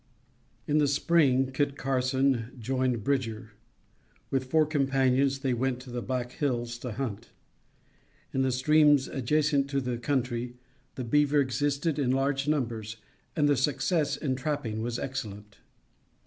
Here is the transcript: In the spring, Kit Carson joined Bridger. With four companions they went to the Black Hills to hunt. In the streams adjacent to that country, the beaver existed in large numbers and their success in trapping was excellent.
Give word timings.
In 0.65 0.79
the 0.79 0.87
spring, 0.87 1.51
Kit 1.51 1.77
Carson 1.77 2.53
joined 2.57 3.03
Bridger. 3.03 3.51
With 4.31 4.45
four 4.45 4.65
companions 4.65 5.41
they 5.41 5.53
went 5.53 5.79
to 5.81 5.91
the 5.91 6.01
Black 6.01 6.31
Hills 6.31 6.79
to 6.79 6.93
hunt. 6.93 7.29
In 8.33 8.41
the 8.41 8.51
streams 8.51 9.07
adjacent 9.07 9.69
to 9.69 9.81
that 9.81 10.01
country, 10.01 10.55
the 10.95 11.03
beaver 11.03 11.39
existed 11.39 11.99
in 11.99 12.09
large 12.09 12.47
numbers 12.47 12.97
and 13.35 13.47
their 13.47 13.55
success 13.55 14.17
in 14.17 14.35
trapping 14.35 14.81
was 14.81 14.97
excellent. 14.97 15.59